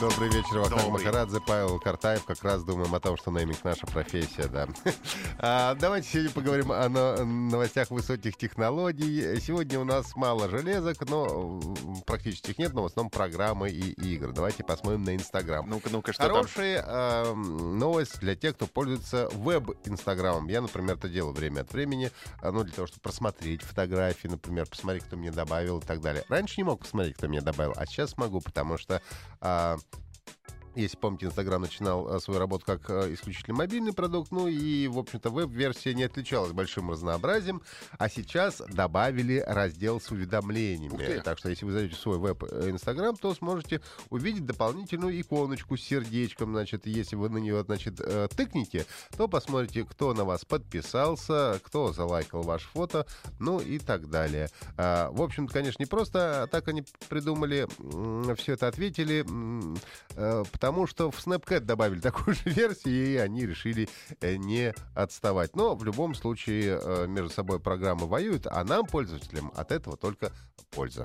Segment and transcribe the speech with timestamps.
[0.00, 0.90] Добрый вечер, Вахтанг.
[0.90, 2.24] Махарадзе, Павел Картаев.
[2.24, 4.68] Как раз думаем о том, что нейминг наша профессия, да.
[5.44, 9.40] А, Давайте сегодня поговорим о но- новостях высоких технологий.
[9.40, 11.60] Сегодня у нас мало железок, но
[12.06, 14.32] практически их нет, но в основном программы и игры.
[14.32, 15.68] Давайте посмотрим на Инстаграм.
[15.68, 16.30] Ну-ка, ну-ка, что там?
[16.30, 20.46] Хорошая э, новость для тех, кто пользуется веб-инстаграмом.
[20.46, 24.66] Я, например, это делаю время от времени, а, ну, для того, чтобы просмотреть фотографии, например,
[24.66, 26.24] посмотреть, кто мне добавил и так далее.
[26.28, 29.02] Раньше не мог посмотреть, кто мне добавил, а сейчас могу, потому что
[29.40, 29.76] а,
[30.74, 34.98] если помните, Инстаграм начинал а, свою работу как а, исключительно мобильный продукт, ну и, в
[34.98, 37.62] общем-то, веб-версия не отличалась большим разнообразием,
[37.98, 41.20] а сейчас добавили раздел с уведомлениями.
[41.22, 46.52] Так что, если вы зайдете в свой веб-инстаграм, то сможете увидеть дополнительную иконочку с сердечком.
[46.52, 48.86] Значит, если вы на нее, значит, э, тыкнете,
[49.16, 53.06] то посмотрите, кто на вас подписался, кто залайкал ваше фото,
[53.38, 54.48] ну и так далее.
[54.76, 57.66] А, В общем-то, конечно, не просто так они придумали,
[58.36, 59.24] все это ответили,
[60.16, 63.88] э, потому что в Snapchat добавили такую же версию, и они решили
[64.20, 65.56] э, не отставать.
[65.56, 70.30] Но в любом случае э, между собой программы воюют, а нам, пользователям, от этого только
[70.70, 71.04] польза.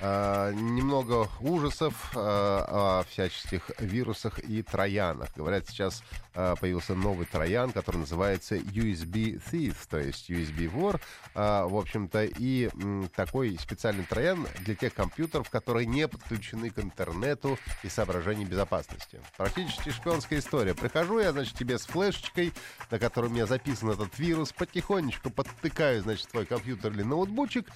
[0.00, 5.30] А, немного ужасов а, о всяческих вирусах и троянах.
[5.34, 11.00] Говорят, сейчас а, появился новый троян, который называется USB Thief, то есть USB вор.
[11.34, 12.68] В общем-то, и
[13.14, 19.20] такой специальный троян для тех компьютеров, которые не подключены к интернету и соображений безопасности.
[19.36, 20.74] Практически шпионская история.
[20.74, 22.52] Прихожу я, значит, тебе с флешечкой,
[22.90, 27.66] на которой у меня записан этот вирус, потихонечку подтыкаю, значит, твой компьютер или ноутбучик,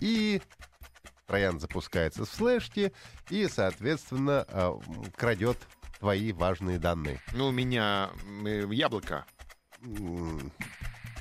[0.00, 0.40] и
[1.30, 2.92] Троян запускается с флешки
[3.28, 4.72] и, соответственно, э,
[5.16, 5.56] крадет
[6.00, 7.20] твои важные данные.
[7.34, 8.10] Ну, у меня
[8.44, 9.24] э, яблоко.
[9.80, 10.50] М,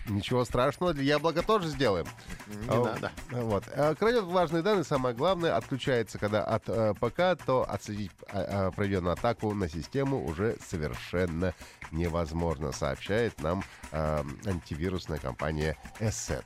[0.07, 2.07] Ничего страшного, для яблока тоже сделаем.
[2.47, 3.11] Не А, надо.
[3.29, 3.65] Вот.
[3.75, 8.71] А, Крадет важные данные, самое главное, отключается, когда от э, ПК, то отследить а, а,
[8.71, 11.53] проведенную атаку на систему уже совершенно
[11.91, 16.45] невозможно, сообщает нам э, антивирусная компания ESET.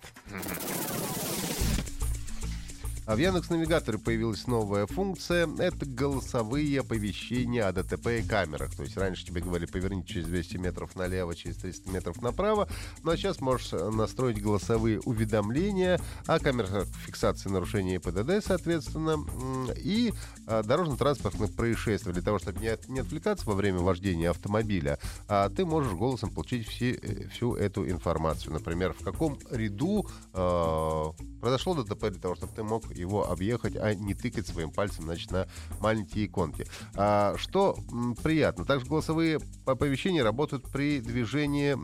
[3.06, 5.50] А в Яндекс Навигаторе появилась новая функция.
[5.58, 8.74] Это голосовые оповещения о ДТП и камерах.
[8.76, 12.70] То есть раньше тебе говорили, поверни через 200 метров налево, через 300 метров направо.
[13.04, 19.18] Ну а сейчас можешь э, настроить голосовые уведомления о камерах фиксации нарушения ПДД, соответственно,
[19.76, 20.14] и
[20.48, 22.14] э, дорожно-транспортных происшествий.
[22.14, 24.98] Для того, чтобы не отвлекаться во время вождения автомобиля,
[25.28, 28.54] а ты можешь голосом получить все, э, всю эту информацию.
[28.54, 31.04] Например, в каком ряду э,
[31.42, 35.32] произошло ДТП для того, чтобы ты мог его объехать, а не тыкать своим пальцем, значит,
[35.32, 35.48] на
[35.80, 36.66] маленькие иконки.
[36.96, 37.78] А, что
[38.24, 38.66] приятно.
[38.66, 41.76] Также голосовые оповещения работают при движении,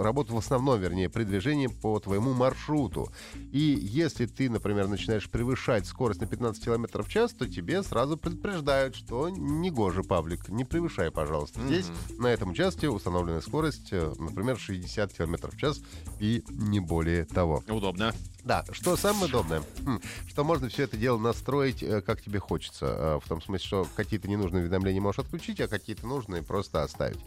[0.00, 3.10] работают в основном, вернее, при движении по твоему маршруту.
[3.52, 8.16] И если ты, например, начинаешь превышать скорость на 15 км в час, то тебе сразу
[8.16, 11.60] предупреждают, что не гоже, Павлик, не превышай, пожалуйста.
[11.60, 11.86] Здесь,
[12.18, 15.80] на этом участке, установленная скорость, э, например, 60 км в час
[16.20, 17.62] и не более того.
[17.68, 18.12] Удобно.
[18.48, 22.86] Да, что самое удобное, Хм, что можно все это дело настроить, э, как тебе хочется.
[22.86, 27.18] Э, В том смысле, что какие-то ненужные уведомления можешь отключить, а какие-то нужные просто оставить.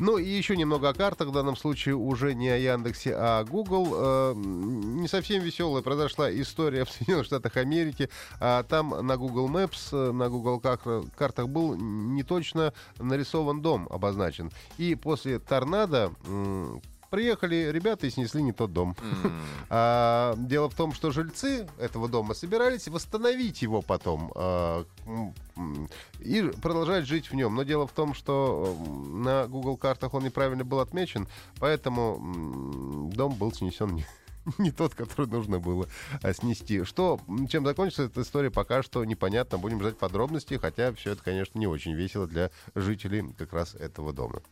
[0.00, 1.28] Ну и еще немного о картах.
[1.28, 3.88] В данном случае уже не о Яндексе, а о Google.
[3.94, 8.08] Э, Не совсем веселая произошла история в Соединенных Штатах Америки.
[8.40, 14.50] А Там на Google Maps, на Google кар- картах был не точно нарисован дом обозначен.
[14.78, 16.12] И после торнадо
[17.14, 18.96] Приехали ребята и снесли не тот дом.
[19.70, 24.84] А, дело в том, что жильцы этого дома собирались восстановить его потом а,
[26.20, 27.54] и продолжать жить в нем.
[27.54, 28.76] Но дело в том, что
[29.12, 31.28] на Google картах он неправильно был отмечен,
[31.60, 34.04] поэтому дом был снесен не,
[34.58, 35.88] не тот, который нужно было
[36.20, 36.82] а, снести.
[36.82, 39.58] Что, чем закончится эта история, пока что непонятно.
[39.58, 44.12] Будем ждать подробностей, хотя все это, конечно, не очень весело для жителей как раз этого
[44.12, 44.42] дома.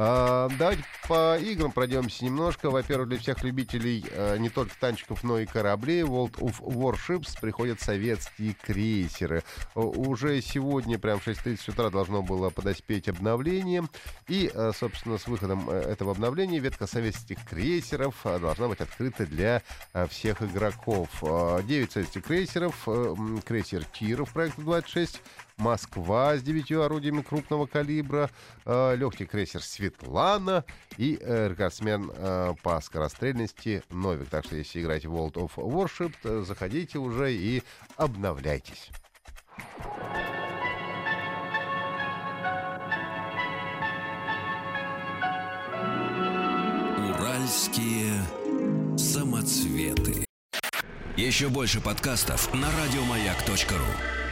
[0.00, 2.70] А, давайте по играм пройдемся немножко.
[2.70, 7.80] Во-первых, для всех любителей э, не только танчиков, но и кораблей World of Warships приходят
[7.80, 9.42] советские крейсеры.
[9.74, 13.88] Э, уже сегодня, прям в 6.30 утра, должно было подоспеть обновление.
[14.28, 19.24] И, э, собственно, с выходом э, этого обновления ветка советских крейсеров э, должна быть открыта
[19.24, 19.62] для
[19.94, 21.08] э, всех игроков.
[21.22, 23.14] Э, 9 советских крейсеров, э,
[23.46, 25.22] крейсер Тиров проекта 26,
[25.58, 28.30] Москва с девятью орудиями крупного калибра,
[28.64, 30.64] э, легкий крейсер Светлана
[30.98, 34.28] и э, рекордсмен э, по скорострельности Новик.
[34.28, 37.62] Так что если играете в World of Warship, заходите уже и
[37.96, 38.90] обновляйтесь.
[46.98, 48.20] Уральские
[48.98, 50.26] самоцветы.
[51.16, 54.27] Еще больше подкастов на радиомаяк.ру.